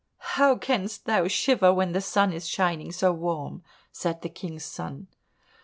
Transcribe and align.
"How 0.35 0.55
canst 0.57 1.05
thou 1.05 1.27
shiver 1.27 1.71
when 1.71 1.91
the 1.91 2.01
sun 2.01 2.33
is 2.33 2.49
shining 2.49 2.91
so 2.91 3.13
warm?" 3.13 3.63
said 3.91 4.23
the 4.23 4.29
King's 4.29 4.65
son. 4.65 5.09